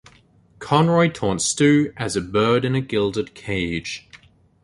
Conroy 0.57 1.09
taunts 1.09 1.45
Stew 1.45 1.93
as 1.95 2.15
a 2.15 2.21
bird 2.21 2.65
in 2.65 2.73
a 2.73 2.81
gilded 2.81 3.35
cage. 3.35 4.07